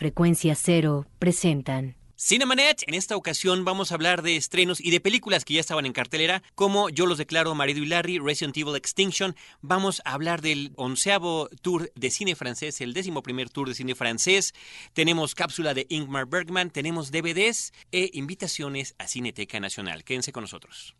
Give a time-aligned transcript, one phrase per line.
[0.00, 1.94] Frecuencia Cero presentan.
[2.16, 5.84] Cinemanet, en esta ocasión vamos a hablar de estrenos y de películas que ya estaban
[5.84, 9.36] en cartelera, como Yo los declaro Marido y Larry, Resident Evil Extinction.
[9.60, 13.94] Vamos a hablar del onceavo tour de cine francés, el décimo primer tour de cine
[13.94, 14.54] francés.
[14.94, 20.02] Tenemos cápsula de Ingmar Bergman, tenemos DVDs e invitaciones a Cineteca Nacional.
[20.02, 20.96] Quédense con nosotros.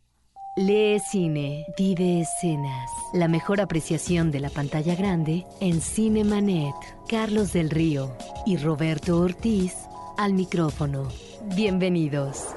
[0.57, 2.91] Lee cine, vive escenas.
[3.13, 6.75] La mejor apreciación de la pantalla grande en Cinemanet.
[7.09, 9.77] Carlos del Río y Roberto Ortiz
[10.19, 11.07] al micrófono.
[11.55, 12.49] Bienvenidos.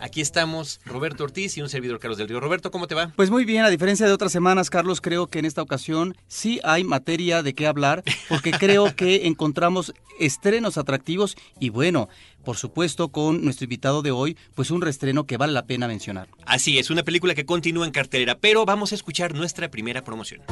[0.00, 2.40] Aquí estamos, Roberto Ortiz y un servidor Carlos del Río.
[2.40, 3.12] Roberto, ¿cómo te va?
[3.16, 6.60] Pues muy bien, a diferencia de otras semanas, Carlos, creo que en esta ocasión sí
[6.64, 12.08] hay materia de qué hablar, porque creo que encontramos estrenos atractivos y bueno,
[12.44, 16.28] por supuesto con nuestro invitado de hoy, pues un reestreno que vale la pena mencionar.
[16.44, 20.42] Así es, una película que continúa en cartelera, pero vamos a escuchar nuestra primera promoción.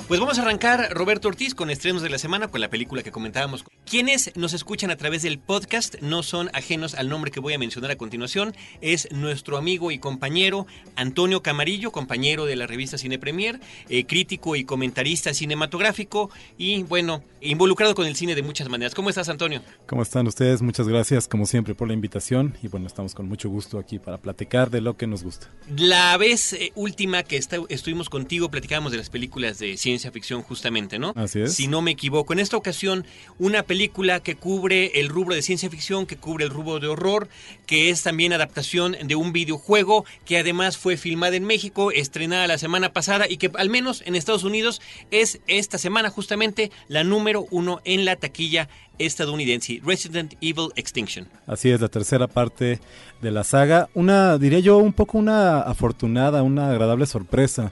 [0.07, 3.11] Pues vamos a arrancar, Roberto Ortiz, con estrenos de la semana, con la película que
[3.11, 3.63] comentábamos.
[3.89, 7.57] Quienes nos escuchan a través del podcast no son ajenos al nombre que voy a
[7.57, 8.53] mencionar a continuación.
[8.81, 13.59] Es nuestro amigo y compañero Antonio Camarillo, compañero de la revista Cine Premier,
[13.89, 18.93] eh, crítico y comentarista cinematográfico y, bueno, involucrado con el cine de muchas maneras.
[18.95, 19.61] ¿Cómo estás, Antonio?
[19.87, 20.61] ¿Cómo están ustedes?
[20.61, 22.57] Muchas gracias, como siempre, por la invitación.
[22.61, 25.49] Y bueno, estamos con mucho gusto aquí para platicar de lo que nos gusta.
[25.77, 30.41] La vez eh, última que estuvimos contigo, platicábamos de las películas de ciencia ciencia ficción
[30.41, 31.13] justamente, ¿no?
[31.15, 31.53] Así es.
[31.53, 32.33] Si no me equivoco.
[32.33, 33.05] En esta ocasión,
[33.37, 33.72] una película
[34.23, 37.27] que cubre el rubro de ciencia ficción, que cubre el rubro de horror,
[37.65, 42.57] que es también adaptación de un videojuego que además fue filmada en México, estrenada la
[42.57, 47.45] semana pasada y que al menos en Estados Unidos es esta semana justamente la número
[47.51, 51.27] uno en la taquilla estadounidense, Resident Evil Extinction.
[51.47, 52.79] Así es, la tercera parte
[53.21, 53.89] de la saga.
[53.95, 57.71] Una, diría yo, un poco una afortunada, una agradable sorpresa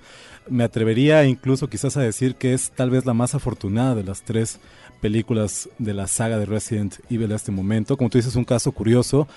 [0.50, 4.24] me atrevería incluso quizás a decir que es tal vez la más afortunada de las
[4.24, 4.60] tres
[5.02, 7.98] películas de la saga de Resident Evil a este momento.
[7.98, 9.28] Como tú dices, un caso curioso,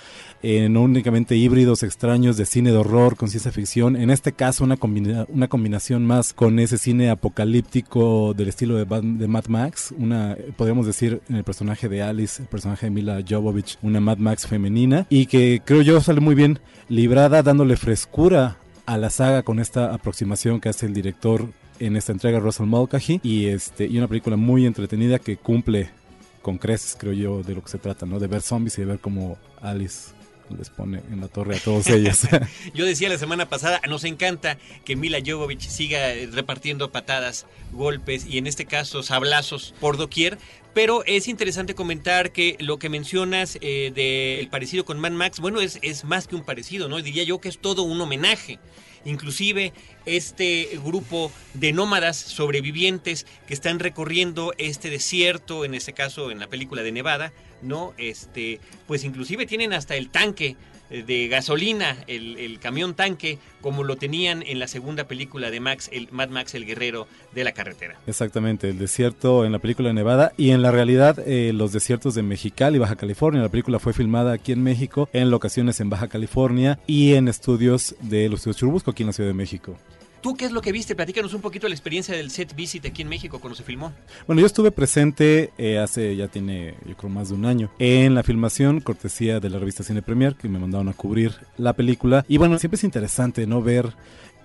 [0.43, 4.63] eh, no únicamente híbridos extraños de cine de horror con ciencia ficción, en este caso
[4.63, 4.77] una,
[5.29, 10.87] una combinación más con ese cine apocalíptico del estilo de, de, Mad Max, una, podríamos
[10.87, 15.07] decir, en el personaje de Alice, el personaje de Mila Jovovich, una Mad Max femenina,
[15.09, 19.95] y que creo yo sale muy bien librada, dándole frescura a la saga con esta
[19.95, 21.49] aproximación que hace el director
[21.79, 25.91] en esta entrega Russell Mulcahy y este y una película muy entretenida que cumple
[26.43, 28.87] con creces creo yo de lo que se trata no de ver zombies y de
[28.87, 30.13] ver cómo Alice
[30.57, 32.23] les pone en la torre a todos ellos.
[32.75, 38.39] Yo decía la semana pasada, nos encanta que Mila Jovovich siga repartiendo patadas, golpes y
[38.39, 40.39] en este caso sablazos por doquier,
[40.75, 45.61] pero es interesante comentar que lo que mencionas eh, del parecido con Mad Max, bueno,
[45.61, 47.01] es, es más que un parecido, ¿no?
[47.01, 48.59] Diría yo que es todo un homenaje.
[49.05, 49.73] Inclusive
[50.07, 56.49] este grupo de nómadas sobrevivientes que están recorriendo este desierto, en este caso en la
[56.49, 57.33] película de Nevada,
[57.63, 57.95] ¿no?
[57.99, 60.57] Este, pues inclusive tienen hasta el tanque
[60.91, 66.09] de gasolina, el, camión tanque, como lo tenían en la segunda película de Max, el
[66.11, 67.97] Mad Max, el guerrero de la carretera.
[68.07, 72.15] Exactamente, el desierto en la película de Nevada y en la realidad eh, los desiertos
[72.15, 73.43] de Mexicali, Baja California.
[73.43, 77.97] La película fue filmada aquí en México, en locaciones en Baja California y en estudios
[78.01, 79.77] de los estudios Churubusco aquí en la Ciudad de México.
[80.25, 80.95] ¿Tú qué es lo que viste?
[80.95, 83.93] Platícanos un poquito la experiencia del set visit aquí en México cuando se filmó.
[84.27, 88.15] Bueno, yo estuve presente eh, hace, ya tiene, yo creo, más de un año, en
[88.15, 92.25] la filmación, cortesía de la revista Cine Premier, que me mandaron a cubrir la película.
[92.27, 93.61] Y bueno, siempre es interesante, ¿no?
[93.61, 93.93] Ver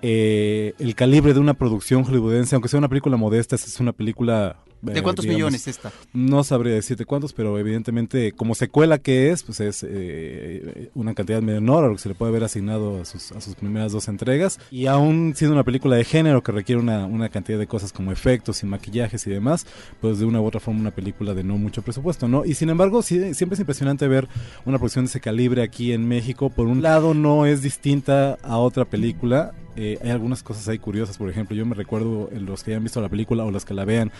[0.01, 4.57] eh, el calibre de una producción hollywoodense, aunque sea una película modesta, es una película
[4.81, 5.91] ¿De cuántos millones esta?
[6.13, 11.41] No sabría decirte cuántos, pero evidentemente como secuela que es, pues es eh, una cantidad
[11.41, 14.07] menor a lo que se le puede haber asignado a sus, a sus primeras dos
[14.07, 14.59] entregas.
[14.71, 18.11] Y aún siendo una película de género que requiere una, una cantidad de cosas como
[18.11, 19.65] efectos y maquillajes y demás,
[20.01, 22.45] pues de una u otra forma una película de no mucho presupuesto, ¿no?
[22.45, 24.27] Y sin embargo, sí, siempre es impresionante ver
[24.65, 26.49] una producción de ese calibre aquí en México.
[26.49, 31.17] Por un lado no es distinta a otra película, eh, hay algunas cosas ahí curiosas,
[31.17, 33.85] por ejemplo, yo me recuerdo los que hayan visto la película o los que la
[33.85, 34.11] vean,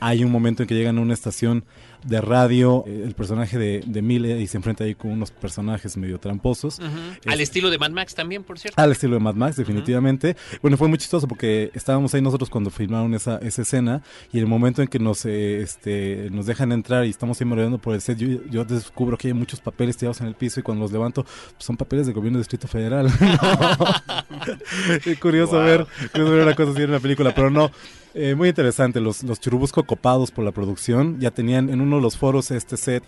[0.00, 1.64] hay un momento en que llegan a una estación
[2.04, 4.00] de radio, eh, el personaje de, de
[4.40, 6.78] y se enfrenta ahí con unos personajes medio tramposos.
[6.80, 8.80] Es- Al estilo de Mad Max también, por cierto.
[8.80, 10.36] Al estilo de Mad Max, definitivamente.
[10.62, 14.02] Bueno, fue muy chistoso porque estábamos ahí nosotros cuando filmaron esa, esa escena
[14.32, 17.78] y el momento en que nos, eh, este, nos dejan entrar y estamos ahí merodeando
[17.78, 20.62] por el set, yo, yo descubro que hay muchos papeles tirados en el piso y
[20.62, 23.06] cuando los levanto pues, son papeles del gobierno del Distrito Federal.
[25.06, 25.64] es curioso Wow.
[25.64, 27.70] ver, curioso ver una cosa así en una película, pero no.
[28.14, 31.18] eh, muy interesante, los, los churubusco copados por la producción.
[31.20, 33.02] Ya tenían en uno de los foros este set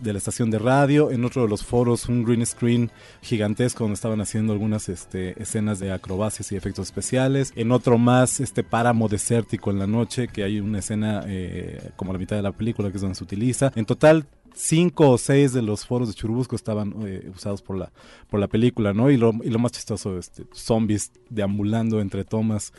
[0.00, 2.90] de la estación de radio, en otro de los foros un green screen
[3.20, 8.38] gigantesco donde estaban haciendo algunas este, escenas de acrobacias y efectos especiales, en otro más
[8.38, 12.42] este páramo desértico en la noche, que hay una escena eh, como la mitad de
[12.42, 13.72] la película que es donde se utiliza.
[13.74, 14.24] En total
[14.60, 17.92] cinco o seis de los foros de Churubusco estaban eh, usados por la
[18.28, 19.10] por la película, ¿no?
[19.10, 22.74] Y lo, y lo más chistoso, este, zombies deambulando entre tomas,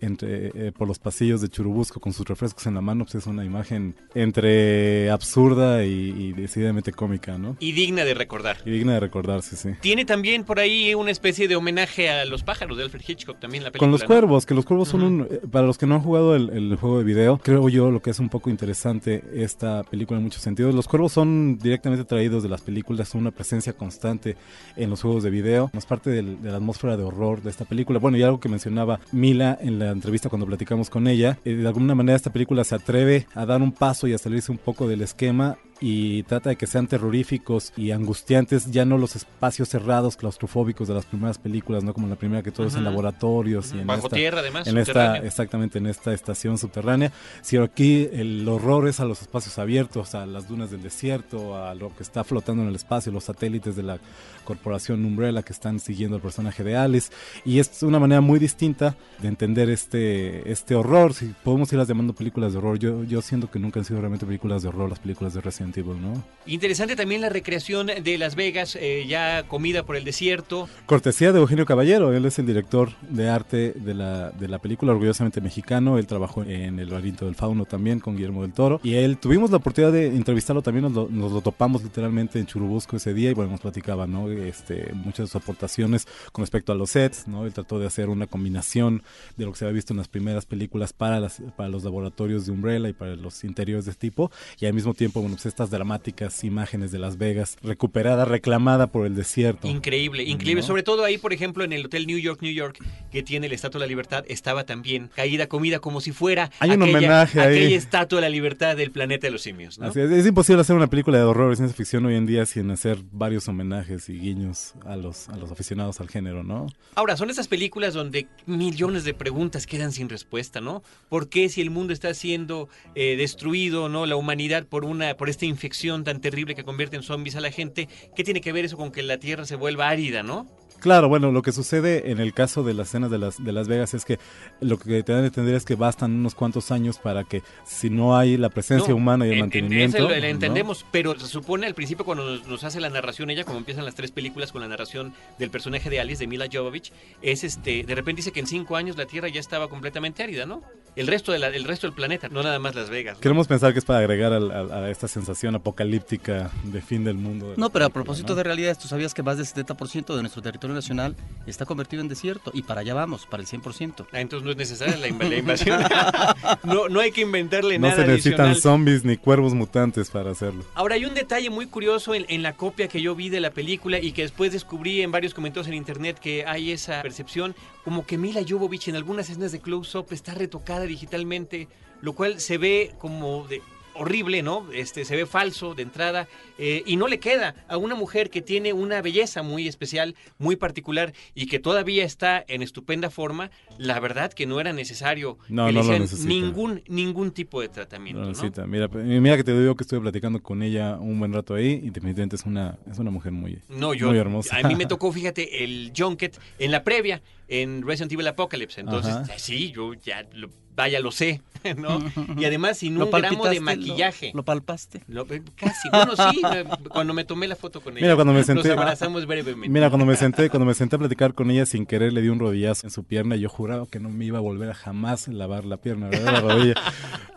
[0.00, 3.26] entre eh, por los pasillos de Churubusco con sus refrescos en la mano, pues es
[3.26, 7.56] una imagen entre absurda y, y decididamente cómica, ¿no?
[7.60, 8.58] Y digna de recordar.
[8.64, 9.70] Y digna de recordarse, sí.
[9.80, 13.64] Tiene también por ahí una especie de homenaje a los pájaros de Alfred Hitchcock también
[13.64, 13.86] la película.
[13.86, 14.06] Con los ¿no?
[14.06, 15.26] cuervos, que los cuervos son un...
[15.30, 18.00] eh, Para los que no han jugado el, el juego de video, creo yo lo
[18.00, 20.74] que es un poco interesante esta película en muchos sentidos.
[20.74, 24.36] Los cuervos son directamente traídos de las películas, son una presencia constante
[24.76, 25.70] en los juegos de video.
[25.72, 27.98] Es parte del- de la atmósfera de horror de esta película.
[27.98, 31.66] Bueno, y algo que mencionaba Mila en la entrevista cuando platicamos con ella, eh, de
[31.66, 34.86] alguna manera esta película se atreve a dar un paso y a salirse un poco
[34.88, 40.16] del esquema y trata de que sean terroríficos y angustiantes, ya no los espacios cerrados,
[40.16, 43.80] claustrofóbicos de las primeras películas, no como la primera que todo es en laboratorios y
[43.80, 44.66] en Bajo esta, tierra, además.
[44.66, 47.12] en esta, exactamente en esta estación subterránea.
[47.42, 51.74] Si aquí el horror es a los espacios abiertos, a las dunas del desierto, a
[51.74, 53.98] lo que está flotando en el espacio, los satélites de la
[54.44, 57.10] corporación Umbrella que están siguiendo al personaje de Alice.
[57.44, 61.14] Y es una manera muy distinta de entender este, este horror.
[61.14, 64.26] Si podemos irlas llamando películas de horror, yo, yo siento que nunca han sido realmente
[64.26, 66.24] películas de horror las películas de Resident Evil, ¿no?
[66.46, 70.68] Interesante también la recreación de Las Vegas, eh, ya comida por el desierto.
[70.84, 74.92] Cortesía de Eugenio Caballero, él es el director de arte de la, de la película,
[74.92, 78.94] orgullosamente mexicano, él trabajó en El laberinto del fauno también con Guillermo del Toro, y
[78.94, 82.96] él tuvimos la oportunidad de entrevistarlo también, nos lo, nos lo topamos literalmente en Churubusco
[82.96, 84.30] ese día, y bueno, nos platicaba, ¿no?
[84.30, 87.46] Este, muchas de sus aportaciones con respecto a los sets, ¿no?
[87.46, 89.02] Él trató de hacer una combinación
[89.38, 92.44] de lo que se había visto en las primeras películas para, las, para los laboratorios
[92.44, 94.30] de Umbrella y para los interiores de este tipo,
[94.60, 99.06] y al mismo tiempo, bueno, pues estas dramáticas imágenes de Las Vegas, recuperada, reclamada por
[99.06, 99.68] el desierto.
[99.68, 100.62] Increíble, increíble.
[100.62, 100.66] ¿No?
[100.66, 103.54] Sobre todo ahí, por ejemplo, en el Hotel New York, New York, que tiene la
[103.54, 107.40] Estatua de la Libertad, estaba también caída comida como si fuera Hay un aquella, homenaje
[107.40, 107.56] ahí.
[107.56, 109.78] aquella Estatua de la Libertad del planeta de los simios.
[109.78, 109.86] ¿no?
[109.86, 112.46] Así es, es imposible hacer una película de horror y ciencia ficción hoy en día
[112.46, 116.66] sin hacer varios homenajes y guiños a los, a los aficionados al género, ¿no?
[116.96, 120.82] Ahora, son esas películas donde millones de preguntas quedan sin respuesta, ¿no?
[121.08, 124.04] ¿Por qué si el mundo está siendo eh, destruido, ¿no?
[124.04, 127.88] La humanidad por una, por infección tan terrible que convierte en zombies a la gente,
[128.14, 130.46] ¿qué tiene que ver eso con que la Tierra se vuelva árida, ¿no?
[130.80, 133.68] Claro, bueno, lo que sucede en el caso de las escenas de las, de Las
[133.68, 134.18] Vegas es que
[134.60, 137.88] lo que te dan a entender es que bastan unos cuantos años para que si
[137.88, 139.96] no hay la presencia No, humana y el en- en- mantenimiento...
[139.96, 140.26] eso lo- lo ¿no?
[140.26, 143.84] entendemos, pero se supone al principio cuando nos, nos hace la narración ella, como empiezan
[143.86, 146.92] las tres películas con la narración del personaje de Alice, de Mila Jovovich,
[147.22, 150.44] es este, de repente dice que en cinco años la Tierra ya estaba completamente árida,
[150.44, 150.62] ¿no?
[150.96, 153.16] El resto, de la- el resto del planeta, no nada más Las Vegas.
[153.16, 153.20] ¿no?
[153.20, 157.16] Queremos pensar que es para agregar al- al- a, esta sensación apocalíptica de fin del
[157.16, 157.50] mundo.
[157.52, 158.34] de No, pero a propósito ¿no?
[158.36, 161.16] de realidades, tú sabías que más del 70% de nuestro territorio nacional
[161.46, 164.06] está convertido en desierto y para allá vamos, para el 100%.
[164.12, 165.82] Ah, entonces no es necesaria la, inv- la invasión.
[166.64, 168.62] no, no hay que inventarle No nada se necesitan adicional.
[168.62, 170.64] zombies ni cuervos mutantes para hacerlo.
[170.74, 173.50] Ahora, hay un detalle muy curioso en, en la copia que yo vi de la
[173.50, 178.06] película y que después descubrí en varios comentarios en internet que hay esa percepción, como
[178.06, 181.68] que Mila Jovovich en algunas escenas de close-up está retocada digitalmente,
[182.00, 183.60] lo cual se ve como de
[183.94, 184.70] horrible, ¿no?
[184.72, 188.42] Este se ve falso de entrada eh, y no le queda a una mujer que
[188.42, 193.50] tiene una belleza muy especial, muy particular y que todavía está en estupenda forma.
[193.78, 197.60] La verdad que no era necesario No, que le no lo hicieran ningún ningún tipo
[197.60, 198.32] de tratamiento, No ¿no?
[198.32, 198.66] necesita.
[198.66, 201.90] Mira, mira que te digo que estuve platicando con ella un buen rato ahí y
[201.90, 204.08] definitivamente es una, es una mujer muy, No, yo.
[204.08, 204.56] muy hermosa.
[204.56, 208.80] A mí me tocó, fíjate, el junket en la previa, en Resident Evil Apocalypse.
[208.80, 209.38] Entonces, Ajá.
[209.38, 211.40] sí, yo ya, lo- vaya, lo sé,
[211.78, 211.98] ¿no?
[212.36, 214.32] Y además sin ¿Lo un gramo de maquillaje.
[214.34, 215.02] ¿Lo, palpaste?
[215.08, 218.04] Lo- eh, casi, bueno, sí, me- cuando me tomé la foto con ella.
[218.04, 219.68] Mira, cuando me Nos senté- abrazamos brevemente.
[219.70, 222.28] Mira, cuando me senté, cuando me senté a platicar con ella sin querer le di
[222.28, 224.74] un rodillazo en su pierna y yo juraba que no me iba a volver a
[224.74, 226.32] jamás lavar la pierna, ¿verdad?
[226.32, 226.74] La rodilla.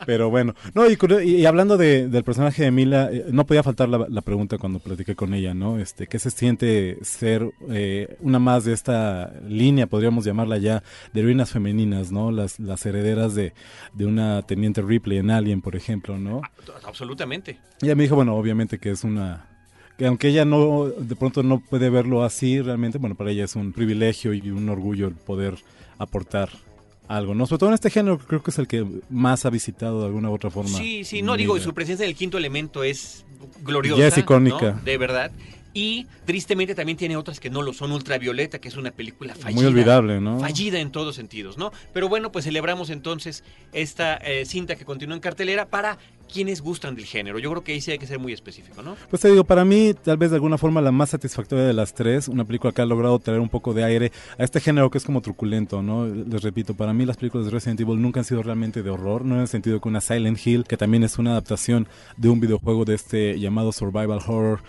[0.05, 3.89] Pero bueno, no, y, y- hablando de- del personaje de Mila, eh, no podía faltar
[3.89, 5.79] la, la pregunta cuando platiqué con ella, ¿no?
[5.79, 11.19] Este, ¿qué se siente ser eh, una más de esta línea, podríamos llamarla ya, de
[11.21, 12.31] heroínas femeninas, ¿no?
[12.31, 13.53] Las, las herederas detrás de,
[13.93, 16.41] de una teniente Ripley en Alien, por ejemplo, ¿no?
[16.43, 16.51] Ah,
[16.85, 17.59] absolutamente.
[17.81, 19.45] Y ella me dijo, bueno, obviamente que es una
[19.97, 23.55] que aunque ella no de pronto no puede verlo así realmente, bueno, para ella es
[23.55, 25.55] un privilegio y un orgullo el poder
[25.97, 26.49] aportar
[27.07, 27.47] algo, ¿no?
[27.47, 30.29] Sobre todo en este género creo que es el que más ha visitado de alguna
[30.29, 30.77] u otra forma.
[30.77, 33.25] Sí, sí, no digo, su presencia en el quinto elemento es
[33.63, 33.99] gloriosa.
[33.99, 34.73] Ya es icónica.
[34.73, 34.81] ¿no?
[34.83, 35.31] De verdad.
[35.77, 37.91] Y tristemente también tiene otras que no lo son.
[37.91, 39.61] Ultravioleta, que es una película fallida.
[39.61, 40.39] Muy olvidable, ¿no?
[40.39, 41.71] Fallida en todos sentidos, ¿no?
[41.93, 43.43] Pero bueno, pues celebramos entonces
[43.73, 45.99] esta eh, cinta que continúa en cartelera para
[46.33, 47.37] quienes gustan del género.
[47.37, 48.97] Yo creo que ahí sí hay que ser muy específico, ¿no?
[49.07, 51.93] Pues te digo, para mí, tal vez de alguna forma la más satisfactoria de las
[51.93, 54.97] tres, una película que ha logrado traer un poco de aire a este género que
[54.97, 56.07] es como truculento, ¿no?
[56.07, 59.25] Les repito, para mí las películas de Resident Evil nunca han sido realmente de horror,
[59.25, 62.39] no en el sentido que una Silent Hill, que también es una adaptación de un
[62.39, 64.61] videojuego de este llamado Survival Horror,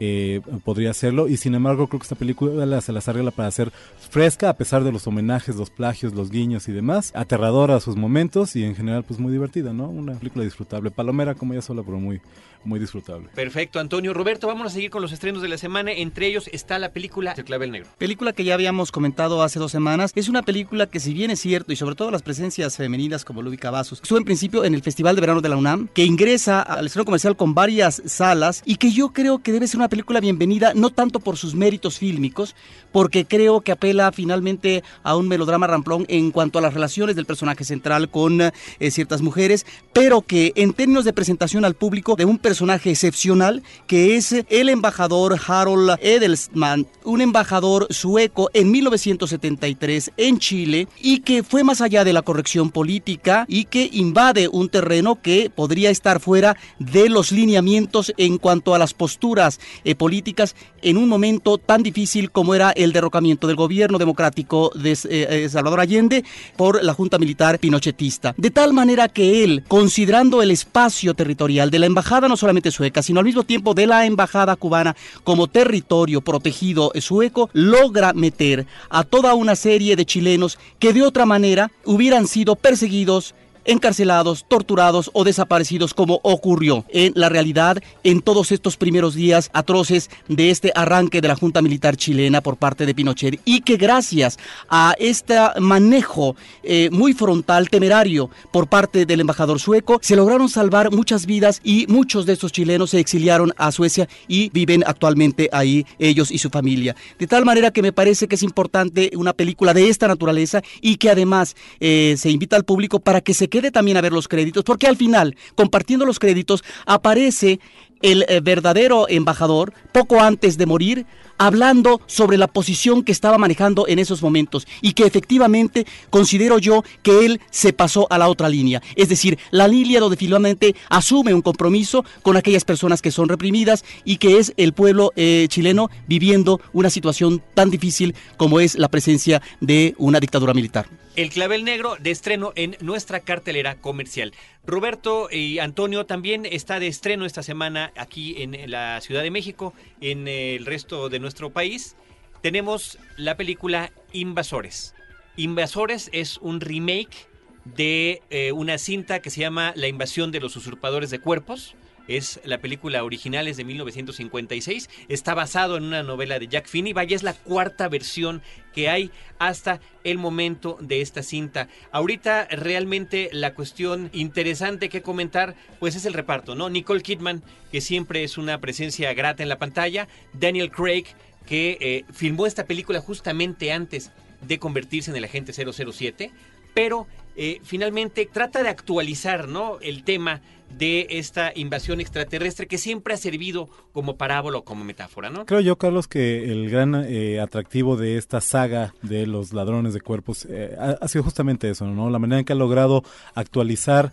[0.00, 3.72] eh, podría hacerlo y sin embargo creo que esta película se las arregla para ser
[4.10, 7.96] fresca a pesar de los homenajes, los plagios, los guiños y demás, aterradora a sus
[7.96, 9.88] momentos y en general pues muy divertida, ¿no?
[9.88, 12.20] Una película disfrutable, palomera como ella sola pero muy
[12.64, 13.28] muy disfrutable.
[13.34, 14.14] Perfecto, Antonio.
[14.14, 15.92] Roberto, vamos a seguir con los estrenos de la semana.
[15.92, 17.88] Entre ellos está la película El Clavel Negro.
[17.98, 20.12] Película que ya habíamos comentado hace dos semanas.
[20.14, 23.42] Es una película que, si bien es cierto, y sobre todo las presencias femeninas como
[23.42, 26.62] Luby Cavazos, estuvo en principio en el Festival de Verano de la UNAM, que ingresa
[26.62, 30.20] al estreno comercial con varias salas y que yo creo que debe ser una película
[30.20, 32.56] bienvenida, no tanto por sus méritos fílmicos,
[32.92, 37.26] porque creo que apela finalmente a un melodrama ramplón en cuanto a las relaciones del
[37.26, 38.52] personaje central con eh,
[38.90, 43.64] ciertas mujeres, pero que en términos de presentación al público de un personaje personaje excepcional
[43.88, 51.42] que es el embajador Harold Edelsman, un embajador sueco en 1973 en Chile y que
[51.42, 56.20] fue más allá de la corrección política y que invade un terreno que podría estar
[56.20, 61.82] fuera de los lineamientos en cuanto a las posturas eh, políticas en un momento tan
[61.82, 66.24] difícil como era el derrocamiento del gobierno democrático de eh, eh, Salvador Allende
[66.56, 68.34] por la Junta Militar Pinochetista.
[68.36, 73.02] De tal manera que él, considerando el espacio territorial de la embajada no solamente sueca,
[73.02, 79.04] sino al mismo tiempo de la embajada cubana como territorio protegido sueco, logra meter a
[79.04, 85.24] toda una serie de chilenos que de otra manera hubieran sido perseguidos, encarcelados, torturados o
[85.24, 91.20] desaparecidos como ocurrió en la realidad en todos estos primeros días atroces de este arranque
[91.20, 96.36] de la Junta Militar chilena por parte de Pinochet y que gracias a este manejo
[96.62, 101.86] eh, muy frontal, temerario por parte del embajador sueco, se lograron salvar muchas vidas y
[101.88, 106.50] muchos de estos chilenos se exiliaron a Suecia y viven actualmente ahí ellos y su
[106.50, 106.96] familia.
[107.18, 110.96] De tal manera que me parece que es importante una película de esta naturaleza y
[110.96, 114.26] que además eh, se invita al público para que se quede también a ver los
[114.26, 117.60] créditos, porque al final, compartiendo los créditos, aparece
[118.02, 121.06] el eh, verdadero embajador, poco antes de morir,
[121.38, 126.84] hablando sobre la posición que estaba manejando en esos momentos y que efectivamente considero yo
[127.02, 128.82] que él se pasó a la otra línea.
[128.96, 133.84] Es decir, la línea donde finalmente asume un compromiso con aquellas personas que son reprimidas
[134.04, 138.88] y que es el pueblo eh, chileno viviendo una situación tan difícil como es la
[138.88, 140.86] presencia de una dictadura militar.
[141.16, 144.32] El clavel negro de estreno en nuestra cartelera comercial.
[144.66, 149.74] Roberto y Antonio también está de estreno esta semana aquí en la Ciudad de México,
[150.00, 151.96] en el resto de nuestro país.
[152.42, 154.94] Tenemos la película Invasores.
[155.36, 157.26] Invasores es un remake
[157.64, 161.74] de eh, una cinta que se llama La invasión de los usurpadores de cuerpos.
[162.06, 164.90] Es la película original, es de 1956.
[165.08, 166.92] Está basado en una novela de Jack Finney.
[166.92, 168.42] Vaya, es la cuarta versión
[168.74, 171.68] que hay hasta el momento de esta cinta.
[171.92, 176.68] Ahorita realmente la cuestión interesante que comentar, pues es el reparto, ¿no?
[176.68, 177.42] Nicole Kidman,
[177.72, 180.08] que siempre es una presencia grata en la pantalla.
[180.32, 181.04] Daniel Craig,
[181.46, 184.10] que eh, filmó esta película justamente antes
[184.42, 186.30] de convertirse en el agente 007,
[186.74, 187.06] pero
[187.36, 189.78] eh, finalmente trata de actualizar ¿no?
[189.80, 190.40] el tema
[190.76, 195.46] de esta invasión extraterrestre que siempre ha servido como parábola o como metáfora, ¿no?
[195.46, 200.00] Creo yo, Carlos, que el gran eh, atractivo de esta saga de los ladrones de
[200.00, 202.10] cuerpos eh, ha, ha, sido justamente eso, ¿no?
[202.10, 203.04] La manera en que ha logrado
[203.34, 204.12] actualizar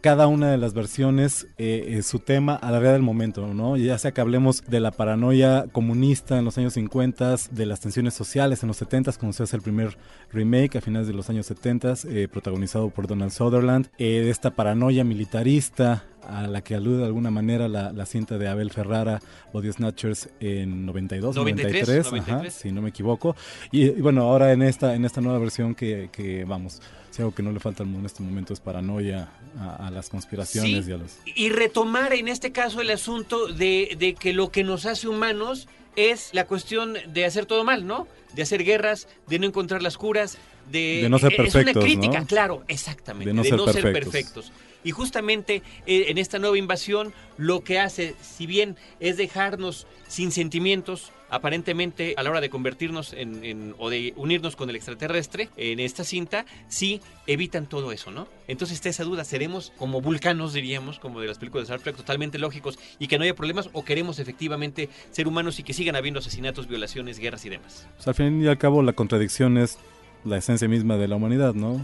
[0.00, 3.76] cada una de las versiones eh, su tema a la realidad del momento, ¿no?
[3.76, 8.14] Ya sea que hablemos de la paranoia comunista en los años 50, de las tensiones
[8.14, 9.96] sociales en los 70, como se hace el primer
[10.32, 14.50] remake a finales de los años 70, eh, protagonizado por Donald Sutherland, eh, de esta
[14.50, 19.20] paranoia militarista a la que alude de alguna manera la, la cinta de Abel Ferrara,
[19.52, 22.28] Body Snatchers en 92, 93, 93, 93.
[22.28, 23.36] Ajá, si no me equivoco.
[23.70, 26.80] Y, y, bueno, ahora en esta, en esta nueva versión que, que vamos,
[27.10, 29.28] si algo que no le falta al mundo en este momento es paranoia
[29.58, 31.18] a, a las conspiraciones sí, y a los...
[31.24, 35.68] Y retomar en este caso el asunto de, de, que lo que nos hace humanos
[35.96, 38.06] es la cuestión de hacer todo mal, ¿no?
[38.34, 40.36] De hacer guerras, de no encontrar las curas,
[40.70, 41.00] de...
[41.02, 42.26] De no ser Es una perfectos, crítica, ¿no?
[42.26, 43.28] claro, exactamente.
[43.28, 44.12] De no ser ser perfectos.
[44.12, 44.52] perfectos.
[44.86, 50.30] Y justamente eh, en esta nueva invasión lo que hace, si bien es dejarnos sin
[50.30, 55.48] sentimientos, aparentemente a la hora de convertirnos en, en- o de unirnos con el extraterrestre
[55.56, 58.28] en esta cinta, sí evitan todo eso, ¿no?
[58.46, 61.96] Entonces está esa duda, ¿seremos como vulcanos, diríamos, como de las películas de Star Trek,
[61.96, 65.96] totalmente lógicos y que no haya problemas o queremos efectivamente ser humanos y que sigan
[65.96, 67.88] habiendo asesinatos, violaciones, guerras y demás?
[67.98, 69.78] Sea, al fin y al cabo la contradicción es
[70.24, 71.80] la esencia misma de la humanidad, ¿no?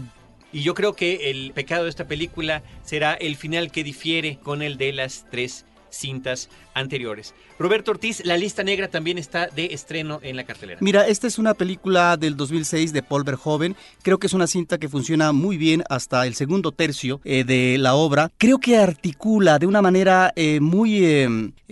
[0.53, 4.61] Y yo creo que el pecado de esta película será el final que difiere con
[4.61, 7.33] el de las tres cintas anteriores.
[7.59, 10.79] Roberto Ortiz, La Lista Negra también está de estreno en la cartelera.
[10.81, 13.75] Mira, esta es una película del 2006 de Paul Verhoeven.
[14.01, 17.77] Creo que es una cinta que funciona muy bien hasta el segundo tercio eh, de
[17.77, 18.31] la obra.
[18.37, 21.29] Creo que articula de una manera eh, muy, eh,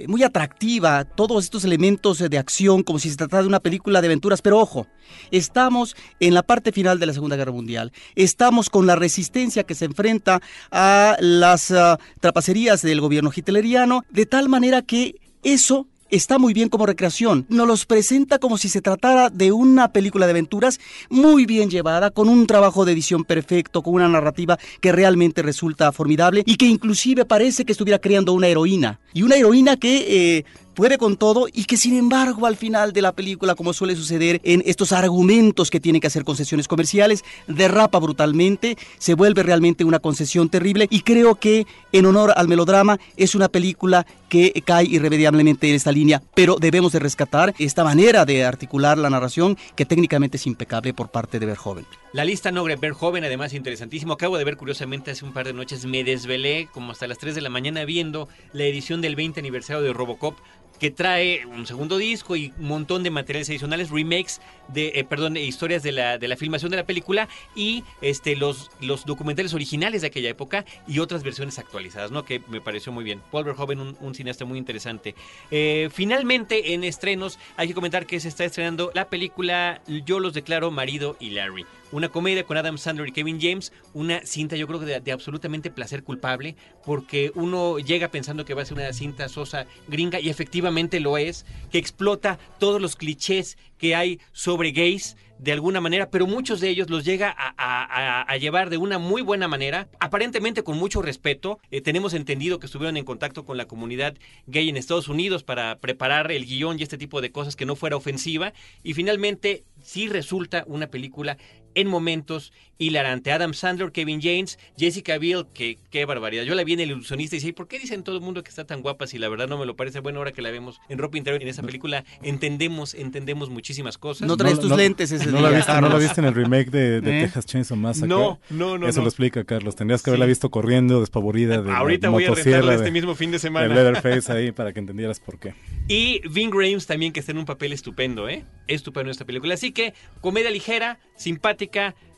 [0.08, 4.08] muy atractiva todos estos elementos de acción como si se tratara de una película de
[4.08, 4.42] aventuras.
[4.42, 4.88] Pero ojo,
[5.32, 7.92] estamos en la parte final de la Segunda Guerra Mundial.
[8.16, 14.26] Estamos con la resistencia que se enfrenta a las ah, trapacerías del gobierno hitleriano, de
[14.26, 17.46] tal manera que eso está muy bien como recreación.
[17.48, 22.12] Nos los presenta como si se tratara de una película de aventuras muy bien llevada,
[22.12, 26.66] con un trabajo de edición perfecto, con una narrativa que realmente resulta formidable y que
[26.66, 29.00] inclusive parece que estuviera creando una heroína.
[29.14, 30.38] Y una heroína que...
[30.38, 33.96] eh, puede con todo y que sin embargo al final de la película, como suele
[33.96, 39.84] suceder en estos argumentos que tienen que hacer concesiones comerciales, derrapa brutalmente, se vuelve realmente
[39.84, 44.86] una concesión terrible y creo que en honor al melodrama es una película que cae
[44.86, 49.86] irremediablemente en esta línea, pero debemos de rescatar esta manera de articular la narración que
[49.86, 51.86] técnicamente es impecable por parte de Verhoeven.
[52.14, 54.12] La lista Nogre Joven, además interesantísimo.
[54.12, 57.36] Acabo de ver curiosamente hace un par de noches, me desvelé como hasta las 3
[57.36, 60.38] de la mañana viendo la edición del 20 aniversario de Robocop
[60.82, 65.38] que trae un segundo disco y un montón de materiales adicionales, remakes de, eh, perdón,
[65.38, 70.02] historias de la, de la filmación de la película y este los, los documentales originales
[70.02, 72.26] de aquella época y otras versiones actualizadas, ¿no?
[72.26, 73.22] Que me pareció muy bien.
[73.32, 75.14] Paul Verhoeven, un, un cineasta muy interesante.
[75.52, 80.34] Eh, finalmente, en estrenos, hay que comentar que se está estrenando la película Yo los
[80.34, 81.64] declaro marido y Larry.
[81.92, 85.12] Una comedia con Adam Sandler y Kevin James, una cinta yo creo que de, de
[85.12, 90.18] absolutamente placer culpable, porque uno llega pensando que va a ser una cinta sosa gringa
[90.22, 95.82] y efectivamente lo es, que explota todos los clichés que hay sobre gays de alguna
[95.82, 100.64] manera, pero muchos de ellos los llega a, llevar de una muy buena manera, aparentemente
[100.64, 101.60] con mucho respeto.
[101.72, 104.16] Eh, tenemos entendido que estuvieron en contacto con la comunidad
[104.46, 107.76] gay en Estados Unidos para preparar el guion y este tipo de cosas que no
[107.76, 108.54] fuera ofensiva.
[108.84, 111.38] Y finalmente sí resulta una película
[111.76, 113.32] en momentos hilarante.
[113.32, 116.44] Adam Sandler, Kevin James, Jessica Biel, que qué barbaridad.
[116.44, 118.50] Yo la vi en El Ilusionista y dije, ¿por qué dicen todo el mundo que
[118.50, 120.00] está tan guapa si la verdad no me lo parece?
[120.00, 124.28] Bueno, ahora que la vemos en ropa interior en esa película, entendemos, entendemos muchísimas cosas.
[124.28, 126.72] No traes tus lentes ese no día, la viste, no la viste en el remake
[126.72, 127.22] de, de ¿Eh?
[127.24, 128.08] Texas Chainsaw Massacre.
[128.10, 129.04] No, no, no, Eso no.
[129.04, 129.76] lo explica Carlos.
[129.76, 130.10] Tendrías que Sí.
[130.12, 133.36] haberla visto corriendo, despavorida de la Ahorita voy a rentarla este de- mismo fin de
[133.36, 133.74] de semana.
[133.74, 135.54] Leatherface ahí para que entendieras por qué.
[135.88, 138.44] Y Ving Rhames también que está en un papel estupendo, ¿eh?
[138.68, 139.54] Estupendo esta película.
[139.54, 141.61] Así que, comedia ligera, simpática,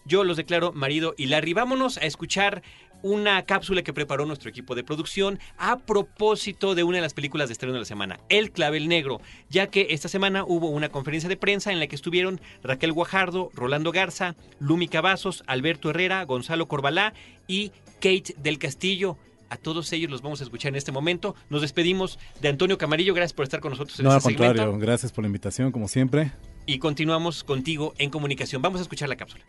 [0.06, 1.54] yo los declaro marido y Larry.
[1.54, 2.62] Vámonos a escuchar
[3.02, 7.50] una cápsula que preparó nuestro equipo de producción a propósito de una de las películas
[7.50, 11.28] de estreno de la semana, El Clavel Negro, ya que esta semana hubo una conferencia
[11.28, 16.68] de prensa en la que estuvieron Raquel Guajardo, Rolando Garza, Lumi Cavazos, Alberto Herrera, Gonzalo
[16.70, 17.14] Corbalá
[17.46, 19.18] y Kate del Castillo.
[19.50, 21.36] A todos ellos los vamos a escuchar en este momento.
[21.50, 23.14] Nos despedimos de Antonio Camarillo.
[23.14, 24.80] Gracias por estar con nosotros en No, al este contrario, segmento.
[24.86, 26.32] gracias por la invitación, como siempre.
[26.66, 28.62] Y continuamos contigo en comunicación.
[28.62, 29.44] Vamos a escuchar la cápsula.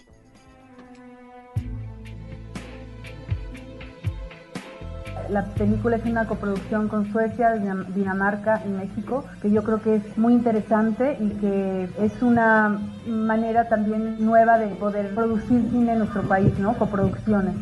[5.31, 9.97] La película es una coproducción con Suecia, Dinam- Dinamarca y México, que yo creo que
[9.97, 16.01] es muy interesante y que es una manera también nueva de poder producir cine en
[16.01, 16.77] nuestro país, ¿no?
[16.77, 17.55] Coproducciones.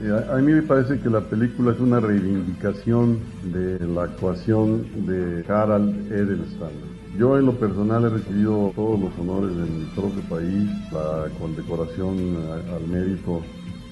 [0.00, 3.18] Eh, A, a mí me parece que la película es una reivindicación
[3.52, 6.95] de la actuación de Harald Edelstein.
[7.18, 12.18] Yo en lo personal he recibido todos los honores de mi propio país, la condecoración
[12.74, 13.40] al mérito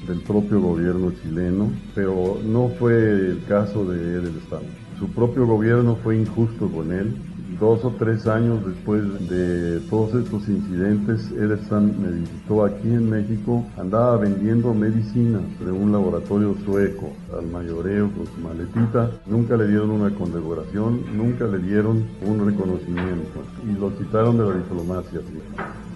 [0.07, 4.69] del propio gobierno chileno, pero no fue el caso de Edelstein.
[4.99, 7.17] Su propio gobierno fue injusto con él.
[7.61, 13.65] Dos o tres años después de todos estos incidentes, Edelstein me visitó aquí en México.
[13.79, 19.11] Andaba vendiendo medicinas de un laboratorio sueco al mayoreo con su maletita.
[19.27, 24.55] Nunca le dieron una condecoración, nunca le dieron un reconocimiento y lo quitaron de la
[24.57, 25.21] diplomacia.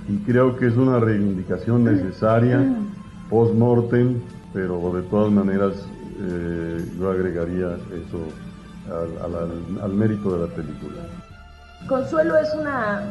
[0.09, 2.65] Y creo que es una reivindicación necesaria
[3.31, 4.21] post-mortem,
[4.53, 5.73] pero de todas maneras
[6.21, 8.21] eh, yo agregaría eso
[9.83, 11.28] al mérito de la película.
[11.89, 13.03] Consuelo es una,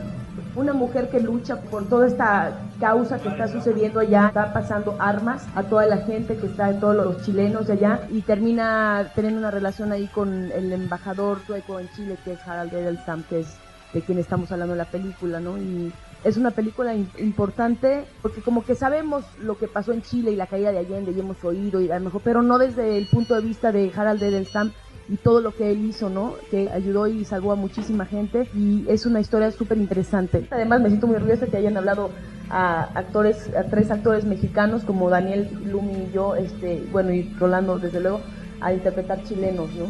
[0.56, 5.48] una mujer que lucha por toda esta causa que está sucediendo allá, está pasando armas
[5.56, 9.50] a toda la gente que está, todos los chilenos de allá, y termina teniendo una
[9.50, 13.48] relación ahí con el embajador sueco en Chile, que es Harald Edelstam, que es
[13.94, 15.58] de quien estamos hablando en la película, ¿no?
[15.58, 15.92] Y
[16.24, 20.48] es una película importante porque como que sabemos lo que pasó en Chile y la
[20.48, 23.34] caída de Allende y hemos oído y a lo mejor, pero no desde el punto
[23.36, 24.72] de vista de Harald Edelstam
[25.10, 26.36] y todo lo que él hizo, ¿no?
[26.52, 30.48] Que ayudó y salvó a muchísima gente y es una historia súper interesante.
[30.52, 32.10] Además me siento muy orgullosa que hayan hablado
[32.50, 37.80] a actores, a tres actores mexicanos como Daniel Lumi y yo, este, bueno y Rolando
[37.80, 38.22] desde luego
[38.60, 39.86] a interpretar chilenos, ¿no?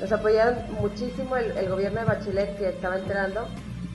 [0.00, 3.46] Nos apoyaron muchísimo el, el gobierno de Bachelet que estaba entrando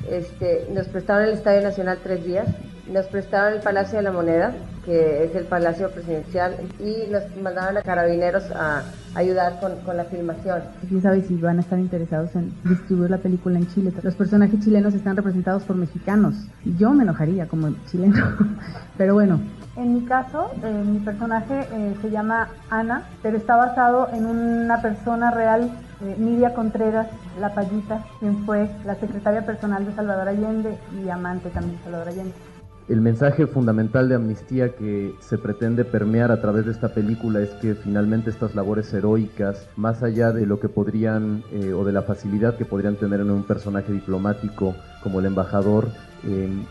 [0.10, 2.48] este, nos prestaron el Estadio Nacional tres días,
[2.92, 4.54] nos prestaron el Palacio de la Moneda,
[4.86, 8.84] que es el Palacio Presidencial, y nos mandaron a carabineros a
[9.16, 10.62] ayudar con, con la filmación.
[10.88, 13.92] ¿Quién sabe si van a estar interesados en distribuir la película en Chile?
[14.04, 16.36] Los personajes chilenos están representados por mexicanos.
[16.78, 18.16] Yo me enojaría como chileno,
[18.98, 19.40] pero bueno,
[19.76, 24.82] en mi caso, eh, mi personaje eh, se llama Ana, pero está basado en una
[24.82, 25.70] persona real,
[26.02, 27.08] eh, Nidia Contreras,
[27.42, 32.08] la payita, quien fue la secretaria personal de Salvador Allende y amante también de Salvador
[32.08, 32.55] Allende.
[32.88, 37.50] El mensaje fundamental de amnistía que se pretende permear a través de esta película es
[37.56, 41.44] que finalmente estas labores heroicas, más allá de lo que podrían
[41.76, 45.88] o de la facilidad que podrían tener en un personaje diplomático como el embajador,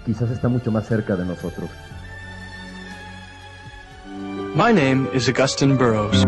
[0.06, 1.68] quizás está mucho más cerca de nosotros.
[4.54, 6.24] My name is Augustin Burroughs.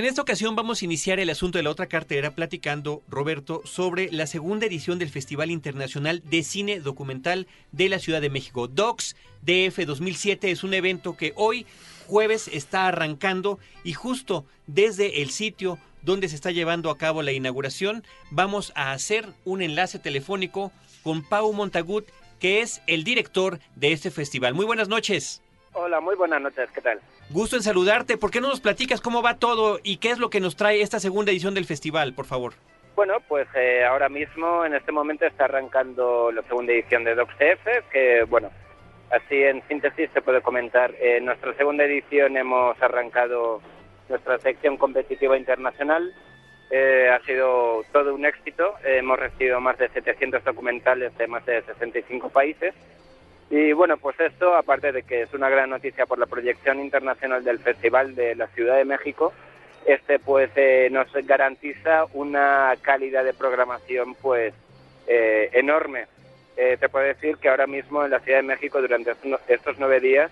[0.03, 4.11] En esta ocasión vamos a iniciar el asunto de la otra cartera platicando, Roberto, sobre
[4.11, 8.67] la segunda edición del Festival Internacional de Cine Documental de la Ciudad de México.
[8.67, 11.67] DOCS DF 2007 es un evento que hoy,
[12.09, 17.31] jueves, está arrancando y justo desde el sitio donde se está llevando a cabo la
[17.31, 20.73] inauguración, vamos a hacer un enlace telefónico
[21.05, 22.09] con Pau Montagut,
[22.41, 24.53] que es el director de este festival.
[24.53, 25.43] Muy buenas noches.
[25.75, 27.01] Hola, muy buenas noches, ¿qué tal?
[27.31, 28.19] Gusto en saludarte.
[28.19, 30.83] ¿Por qué no nos platicas cómo va todo y qué es lo que nos trae
[30.83, 32.53] esta segunda edición del festival, por favor?
[32.95, 37.91] Bueno, pues eh, ahora mismo, en este momento, está arrancando la segunda edición de DocTF,
[37.91, 38.51] que, bueno,
[39.11, 40.95] así en síntesis se puede comentar.
[41.01, 43.63] En nuestra segunda edición hemos arrancado
[44.11, 46.13] nuestra sección competitiva internacional.
[46.71, 48.75] Eh, ha sido todo un éxito.
[48.85, 52.75] hemos recibido más de 700 documentales de más de 65 países.
[53.55, 57.45] Y bueno, pues esto, aparte de que es una gran noticia por la proyección internacional
[57.45, 59.35] del Festival de la Ciudad de México,
[59.85, 64.55] este pues eh, nos garantiza una calidad de programación pues
[65.07, 66.07] eh, enorme.
[66.57, 69.13] Eh, te puedo decir que ahora mismo en la Ciudad de México durante
[69.49, 70.31] estos nueve días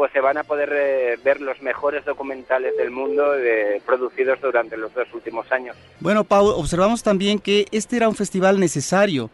[0.00, 4.78] pues se van a poder eh, ver los mejores documentales del mundo eh, producidos durante
[4.78, 5.76] los dos últimos años.
[5.98, 9.28] Bueno, Pau, observamos también que este era un festival necesario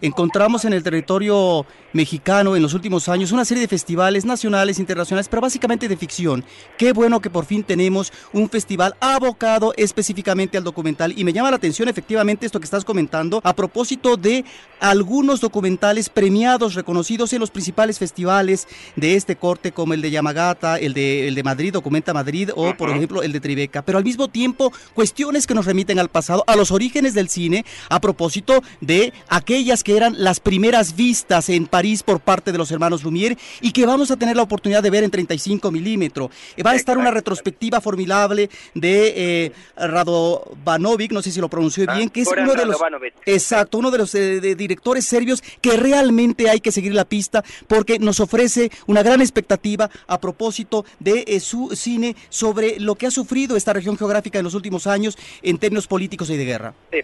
[0.00, 5.28] encontramos en el territorio mexicano en los últimos años una serie de festivales nacionales, internacionales,
[5.28, 6.44] pero básicamente de ficción.
[6.76, 11.14] Qué bueno que por fin tenemos un festival abocado específicamente al documental.
[11.16, 14.44] Y me llama la atención efectivamente esto que estás comentando a propósito de
[14.80, 20.78] algunos documentales premiados, reconocidos en los principales festivales de este corte como el de Yamagata,
[20.78, 24.04] el de, el de Madrid, Documenta Madrid o por ejemplo el de Tribeca, pero al
[24.04, 28.62] mismo tiempo cuestiones que nos remiten al pasado, a los orígenes del cine, a propósito
[28.80, 33.38] de aquellas que eran las primeras vistas en París por parte de los hermanos Lumière
[33.60, 36.28] y que vamos a tener la oportunidad de ver en 35 milímetros.
[36.66, 42.10] Va a estar una retrospectiva formidable de eh, Radovanovic, no sé si lo pronunció bien,
[42.10, 42.80] que es uno de los
[43.26, 47.44] exacto, uno de los eh, de directores serbios que realmente hay que seguir la pista
[47.68, 53.06] porque nos ofrece una gran expectativa a propósito de eh, su cine sobre lo que
[53.06, 56.74] ha sufrido esta región geográfica en los últimos años en términos políticos y de guerra.
[56.90, 57.02] Sí.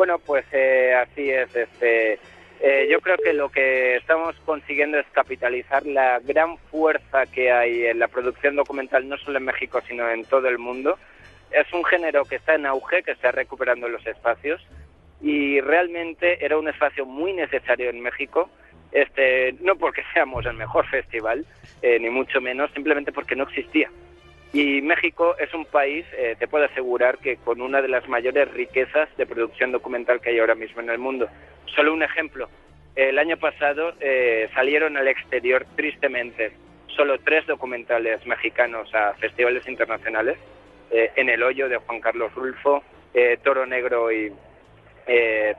[0.00, 1.54] Bueno, pues eh, así es.
[1.54, 2.18] Este,
[2.62, 7.84] Eh, yo creo que lo que estamos consiguiendo es capitalizar la gran fuerza que hay
[7.86, 10.98] en la producción documental, no solo en México, sino en todo el mundo.
[11.50, 14.66] Es un género que está en auge, que está recuperando los espacios
[15.20, 18.48] y realmente era un espacio muy necesario en México.
[18.92, 21.44] Este, no porque seamos el mejor festival,
[21.82, 23.90] eh, ni mucho menos, simplemente porque no existía.
[24.52, 28.50] Y México es un país, eh, te puedo asegurar, que con una de las mayores
[28.52, 31.28] riquezas de producción documental que hay ahora mismo en el mundo.
[31.76, 32.48] Solo un ejemplo.
[32.96, 36.52] El año pasado eh, salieron al exterior, tristemente,
[36.88, 40.36] solo tres documentales mexicanos a festivales internacionales.
[40.90, 42.82] Eh, en El Hoyo de Juan Carlos Rulfo,
[43.42, 44.32] Toro Negro y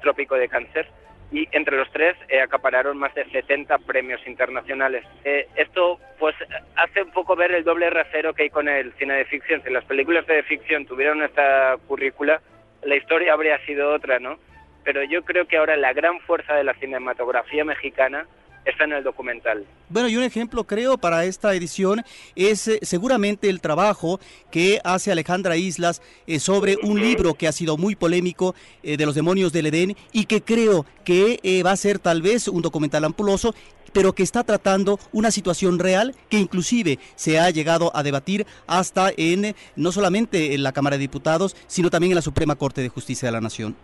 [0.02, 0.88] Trópico de Cáncer
[1.32, 5.06] y entre los tres eh, acapararon más de 70 premios internacionales.
[5.24, 6.36] Eh, esto pues
[6.76, 9.64] hace un poco ver el doble rasero que hay con el cine de ficción.
[9.64, 12.42] Si las películas de ficción tuvieran esta currícula,
[12.84, 14.38] la historia habría sido otra, ¿no?
[14.84, 18.28] Pero yo creo que ahora la gran fuerza de la cinematografía mexicana
[18.66, 19.66] está en el documental.
[19.90, 22.04] Bueno, y un ejemplo creo para esta edición
[22.36, 24.20] es eh, seguramente el trabajo
[24.52, 29.06] que hace Alejandra Islas eh, sobre un libro que ha sido muy polémico eh, de
[29.06, 33.04] los demonios del Edén y que creo que va a ser tal vez un documental
[33.04, 33.54] ampuloso
[33.94, 39.10] pero que está tratando una situación real que inclusive se ha llegado a debatir hasta
[39.18, 42.88] en no solamente en la Cámara de Diputados, sino también en la Suprema Corte de
[42.88, 43.76] Justicia de la Nación.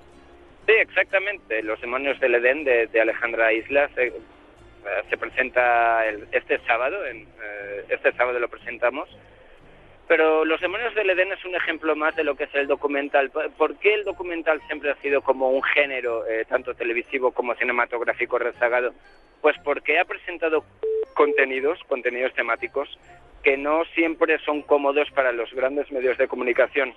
[0.66, 1.64] Sí, exactamente.
[1.64, 4.14] Los demonios del Edén de, de Alejandra Islas eh,
[5.10, 9.10] se presenta este sábado, en, eh, este sábado lo presentamos.
[10.08, 13.30] Pero Los demonios del Edén es un ejemplo más de lo que es el documental.
[13.30, 18.40] ¿Por qué el documental siempre ha sido como un género, eh, tanto televisivo como cinematográfico
[18.40, 18.94] rezagado?
[19.42, 20.64] Pues porque ha presentado
[21.14, 22.98] contenidos, contenidos temáticos,
[23.44, 26.94] que no siempre son cómodos para los grandes medios de comunicación.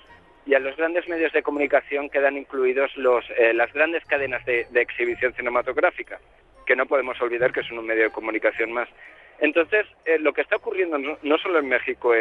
[0.46, 3.24] Y a los grandes medios de comunicación quedan incluidos los,
[3.54, 6.20] las grandes cadenas de exhibición cinematográfica
[6.70, 8.88] que no podemos olvidar que son un medio de comunicación más.
[9.40, 12.12] Entonces, eh, lo que está ocurriendo no, solo en México,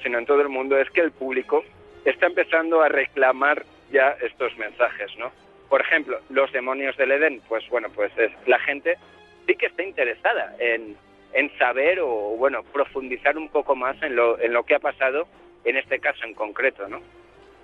[0.00, 1.64] sino en todo el mundo, es que el público
[2.04, 5.32] está empezando a reclamar ya estos mensajes, ¿no?
[5.68, 8.96] Por ejemplo, los demonios del Edén, pues bueno, pues es, la gente
[9.44, 10.96] sí que está interesada en,
[11.32, 15.26] en saber o, bueno, profundizar un poco más en lo, en lo que ha pasado
[15.64, 17.00] en este caso en concreto, ¿no?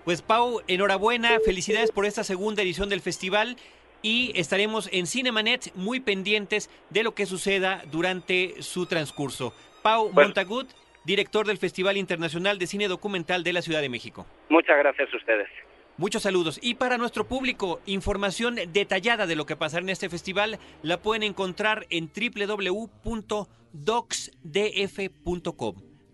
[0.05, 3.57] Pues Pau, enhorabuena, felicidades por esta segunda edición del festival
[4.03, 9.55] y estaremos en Cinemanet muy pendientes de lo que suceda durante su transcurso.
[9.83, 10.69] Pau Montagut,
[11.05, 14.27] director del Festival Internacional de Cine Documental de la Ciudad de México.
[14.49, 15.49] Muchas gracias a ustedes.
[15.97, 16.59] Muchos saludos.
[16.63, 21.23] Y para nuestro público, información detallada de lo que pasará en este festival la pueden
[21.23, 23.53] encontrar en www.docsdf.com.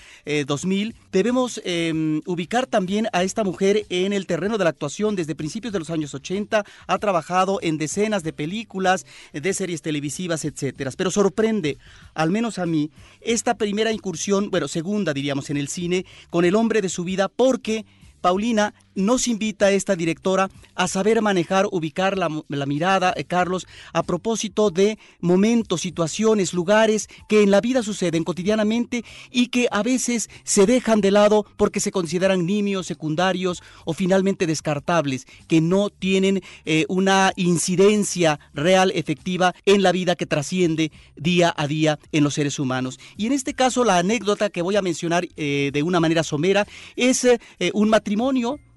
[0.45, 5.15] 2000, eh, debemos em, ubicar también a esta mujer en el terreno de la actuación
[5.15, 10.45] desde principios de los años 80, ha trabajado en decenas de películas, de series televisivas,
[10.45, 10.91] etcétera.
[10.95, 11.77] Pero sorprende,
[12.13, 16.55] al menos a mí, esta primera incursión, bueno, segunda diríamos en el cine, con El
[16.55, 17.85] hombre de su vida, porque
[18.19, 24.03] Paulina nos invita a esta directora a saber manejar, ubicar la, mirada, eh, Carlos, a
[24.03, 30.29] propósito de momentos, situaciones, lugares que en la vida suceden cotidianamente y que a veces
[30.43, 36.41] se dejan de lado porque se consideran nimios, secundarios o finalmente descartables, que no tienen
[36.65, 42.33] eh, una incidencia real, efectiva en la vida que trasciende día a día en los
[42.33, 42.99] seres humanos.
[43.17, 46.67] Y en este caso, la anécdota que voy a mencionar eh, de una manera somera
[46.95, 47.27] es
[47.73, 48.08] un matrimonio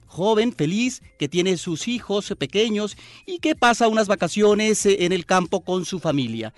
[0.06, 5.24] joven, feliz, que tiene sus hijos pequeños y que pasa unas vacaciones eh, en el
[5.24, 6.52] campo con su familia.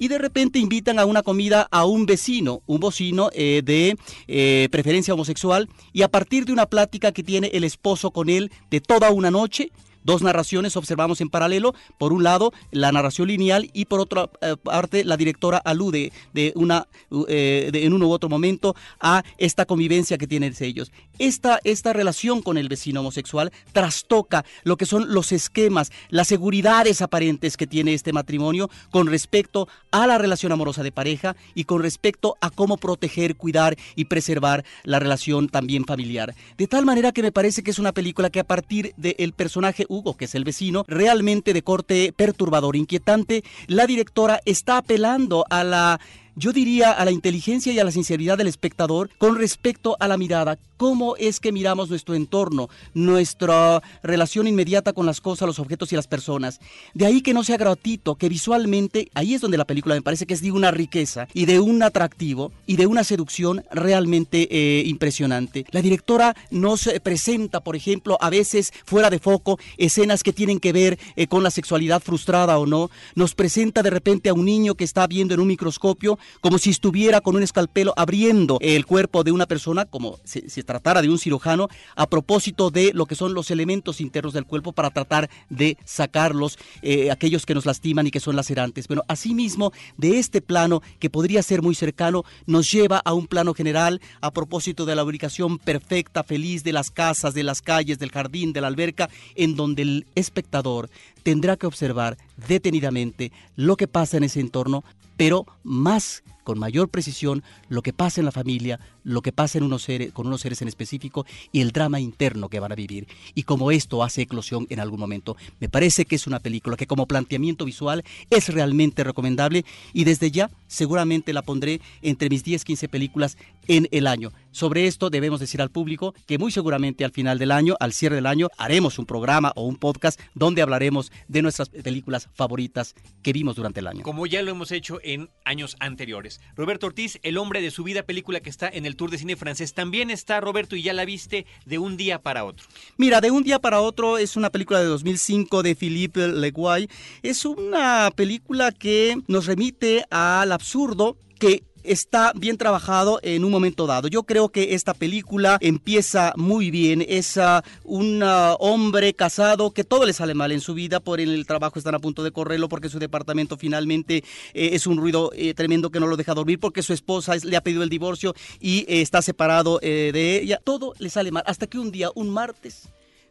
[0.00, 3.96] y de repente invitan a una comida a un vecino, un vecino eh, de
[4.28, 8.52] eh, preferencia homosexual, y a partir de una plática que tiene el esposo con él
[8.70, 9.72] de toda una noche,
[10.08, 11.74] dos narraciones observamos en paralelo.
[11.98, 16.52] Por un lado, la narración lineal y por otra eh, parte, la directora alude de
[16.56, 16.86] una,
[17.28, 20.90] eh, de- en uno u otro momento a esta convivencia que tienen ellos.
[21.18, 27.02] Esta, esta relación con el vecino homosexual trastoca lo que son los esquemas, las seguridades
[27.02, 31.82] aparentes que tiene este matrimonio con respecto a la relación amorosa de pareja y con
[31.82, 36.34] respecto a cómo proteger, cuidar y preservar la relación también familiar.
[36.56, 39.84] De tal manera que me parece que es una película que a partir del personaje
[39.98, 45.64] Hugo, que es el vecino, realmente de corte perturbador, inquietante, la directora está apelando a
[45.64, 46.00] la
[46.38, 50.16] yo diría a la inteligencia y a la sinceridad del espectador con respecto a la
[50.16, 55.92] mirada, cómo es que miramos nuestro entorno, nuestra relación inmediata con las cosas, los objetos
[55.92, 56.60] y las personas.
[56.94, 60.26] De ahí que no sea gratuito, que visualmente, ahí es donde la película me parece
[60.26, 64.84] que es de una riqueza y de un atractivo y de una seducción realmente eh,
[64.86, 65.66] impresionante.
[65.72, 70.60] La directora nos eh, presenta, por ejemplo, a veces fuera de foco, escenas que tienen
[70.60, 72.90] que ver eh, con la sexualidad frustrada o no.
[73.16, 76.70] Nos presenta de repente a un niño que está viendo en un microscopio como si
[76.70, 81.08] estuviera con un escalpelo abriendo el cuerpo de una persona, como si se tratara de
[81.08, 85.30] un cirujano, a propósito de lo que son los elementos internos del cuerpo para tratar
[85.48, 88.88] de sacarlos, eh, aquellos que nos lastiman y que son lacerantes.
[88.88, 93.54] Bueno, asimismo, de este plano, que podría ser muy cercano, nos lleva a un plano
[93.54, 98.10] general a propósito de la ubicación perfecta, feliz de las casas, de las calles, del
[98.10, 100.90] jardín, de la alberca, en donde el espectador
[101.22, 102.16] tendrá que observar
[102.48, 104.84] detenidamente lo que pasa en ese entorno,
[105.18, 109.64] pero más con mayor precisión lo que pasa en la familia, lo que pasa en
[109.64, 113.06] unos seres, con unos seres en específico y el drama interno que van a vivir.
[113.34, 116.86] Y como esto hace eclosión en algún momento, me parece que es una película que
[116.86, 122.64] como planteamiento visual es realmente recomendable y desde ya seguramente la pondré entre mis 10,
[122.64, 124.32] 15 películas en el año.
[124.50, 128.16] Sobre esto debemos decir al público que muy seguramente al final del año, al cierre
[128.16, 133.34] del año, haremos un programa o un podcast donde hablaremos de nuestras películas favoritas que
[133.34, 134.02] vimos durante el año.
[134.02, 136.37] Como ya lo hemos hecho en años anteriores.
[136.56, 139.36] Roberto Ortiz, El hombre de su vida, película que está en el Tour de Cine
[139.36, 139.74] Francés.
[139.74, 142.66] También está, Roberto, y ya la viste, de un día para otro.
[142.96, 146.88] Mira, de un día para otro es una película de 2005 de Philippe Leguay.
[147.22, 153.86] Es una película que nos remite al absurdo que está bien trabajado en un momento
[153.86, 154.08] dado.
[154.08, 157.04] Yo creo que esta película empieza muy bien.
[157.06, 161.20] Es uh, un uh, hombre casado que todo le sale mal en su vida, por
[161.20, 164.18] el trabajo están a punto de correrlo porque su departamento finalmente
[164.54, 167.44] eh, es un ruido eh, tremendo que no lo deja dormir porque su esposa es,
[167.44, 170.60] le ha pedido el divorcio y eh, está separado de ella.
[170.62, 171.42] Todo le sale mal.
[171.46, 172.88] Hasta que un día, un martes,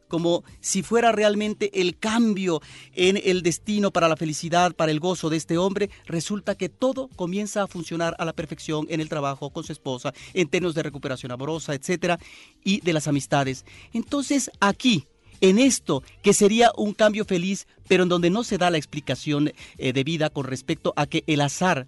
[0.08, 2.62] como si fuera realmente el cambio
[2.94, 7.10] en el destino para la felicidad, para el gozo de este hombre, resulta que todo
[7.16, 10.84] comienza a funcionar a la perfección en el trabajo, con su esposa, en términos de
[10.84, 12.20] recuperación amorosa, etcétera,
[12.64, 13.66] y de las amistades.
[13.94, 15.06] Entonces, aquí,
[15.42, 19.52] en esto que sería un cambio feliz, pero en donde no se da la explicación
[19.78, 21.88] eh, debida con respecto a que el azar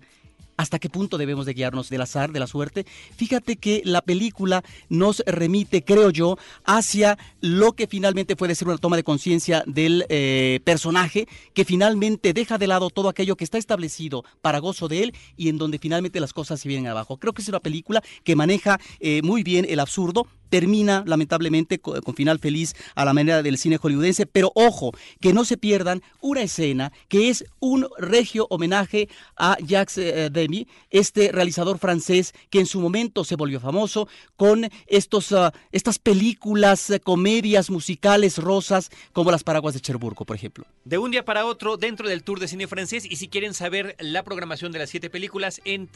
[0.60, 2.86] hasta qué punto debemos de guiarnos del azar, de la suerte.
[3.16, 8.78] Fíjate que la película nos remite, creo yo, hacia lo que finalmente puede ser una
[8.78, 13.58] toma de conciencia del eh, personaje, que finalmente deja de lado todo aquello que está
[13.58, 17.16] establecido para gozo de él y en donde finalmente las cosas se vienen abajo.
[17.16, 22.02] Creo que es una película que maneja eh, muy bien el absurdo, termina lamentablemente con,
[22.16, 26.42] final feliz a la manera del cine hollywoodense, pero ojo, que no se pierdan una
[26.42, 32.66] escena que es un regio homenaje a Jacques eh, Demy, este realizador francés que en
[32.66, 39.32] su momento se volvió famoso con estos, uh, estas películas, uh, comedias musicales rosas como
[39.32, 40.66] Las Paraguas de Cherburgo, por ejemplo.
[40.86, 43.96] De un día para otro dentro del Tour de Cine Francés y si quieren saber
[44.00, 45.88] la programación de las siete películas en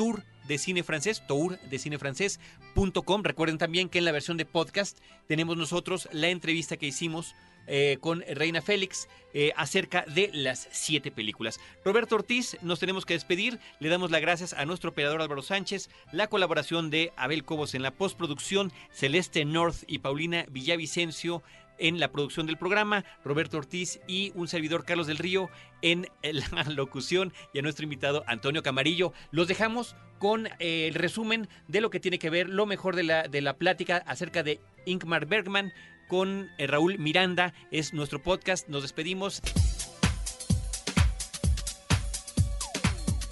[0.00, 3.22] www.tour de cine francés, tourdecinéfrancés.com.
[3.22, 7.36] Recuerden también que en la versión de podcast tenemos nosotros la entrevista que hicimos
[7.66, 11.60] eh, con Reina Félix eh, acerca de las siete películas.
[11.84, 13.60] Roberto Ortiz, nos tenemos que despedir.
[13.78, 17.82] Le damos las gracias a nuestro operador Álvaro Sánchez, la colaboración de Abel Cobos en
[17.82, 21.44] la postproducción, Celeste North y Paulina Villavicencio
[21.80, 25.50] en la producción del programa, Roberto Ortiz y un servidor Carlos del Río
[25.82, 29.12] en la locución y a nuestro invitado Antonio Camarillo.
[29.32, 33.02] Los dejamos con eh, el resumen de lo que tiene que ver lo mejor de
[33.02, 35.72] la, de la plática acerca de Ingmar Bergman
[36.08, 37.54] con eh, Raúl Miranda.
[37.70, 38.68] Es nuestro podcast.
[38.68, 39.40] Nos despedimos.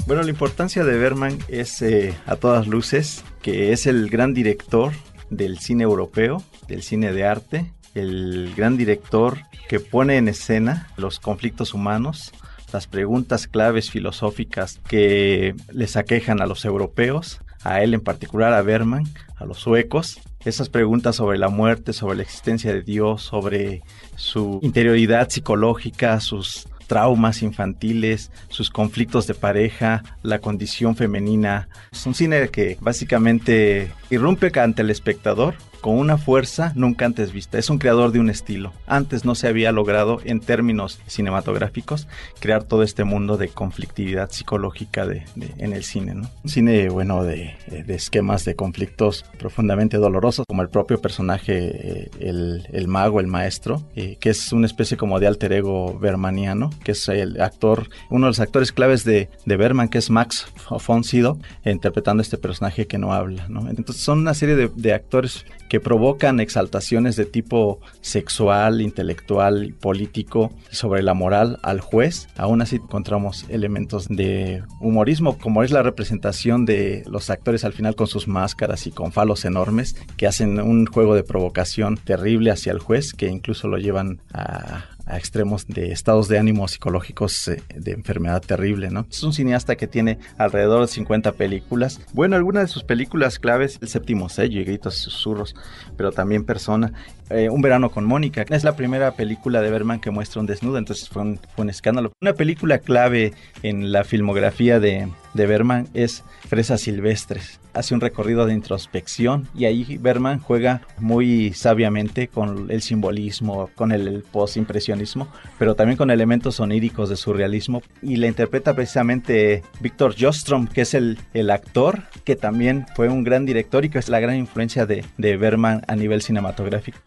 [0.07, 4.93] Bueno, la importancia de Bergman es eh, a todas luces que es el gran director
[5.29, 9.39] del cine europeo, del cine de arte, el gran director
[9.69, 12.33] que pone en escena los conflictos humanos,
[12.73, 18.63] las preguntas claves filosóficas que les aquejan a los europeos, a él en particular, a
[18.63, 19.05] Berman,
[19.37, 23.83] a los suecos, esas preguntas sobre la muerte, sobre la existencia de Dios, sobre
[24.17, 31.69] su interioridad psicológica, sus traumas infantiles, sus conflictos de pareja, la condición femenina.
[31.93, 37.59] Es un cine que básicamente irrumpe ante el espectador con una fuerza nunca antes vista.
[37.59, 38.73] Es un creador de un estilo.
[38.87, 42.09] Antes no se había logrado en términos cinematográficos
[42.41, 45.25] crear todo este mundo de conflictividad psicológica de,
[45.59, 46.15] en el cine.
[46.15, 46.31] ¿no?
[46.45, 47.57] Un cine bueno de,
[47.89, 54.17] esquemas de conflictos profundamente dolorosos, como el propio personaje, eh, el, mago, el maestro, eh,
[54.21, 58.31] que es una especie como de alter ego bermaniano, que es el actor, uno de
[58.31, 60.47] los actores claves de, de Berman, que es Max
[60.87, 63.47] von Sydow, interpretando este personaje que no habla.
[63.77, 70.53] Entonces son una serie de actores que provocan exaltaciones de tipo sexual, intelectual y político
[70.71, 72.29] sobre la moral al juez.
[72.37, 77.95] Aún así encontramos elementos de humorismo, como es la representación de los actores al final
[77.95, 82.73] con sus máscaras y con falos enormes, que hacen un juego de provocación terrible hacia
[82.73, 87.63] el juez, que incluso lo llevan a, a extremos de estados de ánimo psicológicos eh,
[87.75, 89.07] de enfermedad terrible, ¿no?
[89.11, 92.01] Es un cineasta que tiene alrededor de 50 películas.
[92.13, 95.55] Bueno, algunas de sus películas claves, El séptimo sello y Gritos y susurros,
[95.97, 96.93] pero también Persona.
[97.31, 98.45] Eh, un verano con Mónica.
[98.49, 101.71] Es la primera película de Berman que muestra un desnudo, entonces fue un, fue un
[101.71, 102.13] escándalo.
[102.23, 107.61] Una película clave en la filmografía de, de Berman es Fresas Silvestres.
[107.75, 113.93] Hace un recorrido de introspección y ahí Berman juega muy sabiamente con el simbolismo, con
[113.93, 115.29] el post-impresionismo,
[115.59, 120.95] pero también con elementos oníricos de surrealismo y la interpreta precisamente Víctor Jostrom, que es
[120.95, 124.87] el, el actor que también fue un gran director y que es la gran influencia
[124.87, 126.99] de, de Berman a nivel cinematográfico.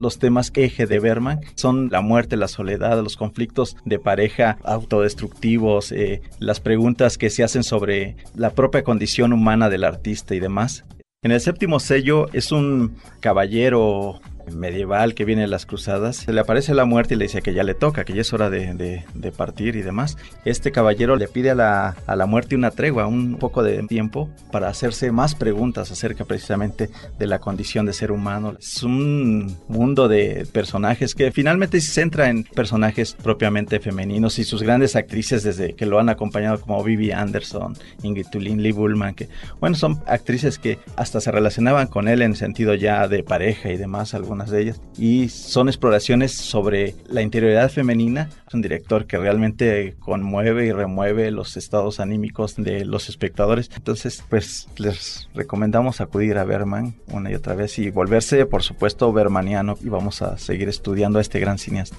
[0.00, 5.90] Los temas eje de Berman son la muerte, la soledad, los conflictos de pareja autodestructivos,
[5.90, 10.84] eh, las preguntas que se hacen sobre la propia condición humana del artista y demás.
[11.24, 14.20] En el séptimo sello es un caballero
[14.50, 17.62] medieval que viene las cruzadas, se le aparece la muerte y le dice que ya
[17.62, 19.04] le toca, que ya es hora de,
[19.36, 20.16] partir y demás.
[20.44, 24.28] Este caballero le pide a la, a la, muerte una tregua, un poco de tiempo
[24.50, 28.56] para hacerse más preguntas acerca precisamente de la condición de ser humano.
[28.58, 34.62] Es un mundo de personajes que finalmente se centra en personajes propiamente femeninos y sus
[34.62, 39.28] grandes actrices desde que lo han acompañado como Vivi Anderson, Ingrid Tulin, Lee Bullman, que
[39.60, 43.76] bueno, son actrices que hasta se relacionaban con él en sentido ya de pareja y
[43.76, 44.14] demás,
[44.46, 48.30] de ellas, y son exploraciones sobre la interioridad femenina.
[48.46, 53.70] Es un director que realmente conmueve y remueve los estados anímicos de los espectadores.
[53.74, 59.12] Entonces, pues les recomendamos acudir a Berman una y otra vez y volverse, por supuesto,
[59.12, 61.96] bermaniano y vamos a seguir estudiando a este gran cineasta.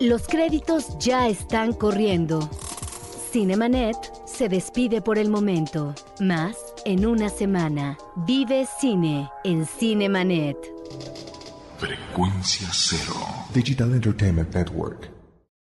[0.00, 2.48] Los créditos ya están corriendo.
[3.32, 3.96] Cinemanet
[4.26, 5.92] se despide por el momento.
[6.20, 7.96] Más en una semana.
[8.26, 10.56] Vive cine en Cinemanet.
[11.78, 13.14] Frecuencia cero.
[13.54, 15.17] Digital Entertainment Network.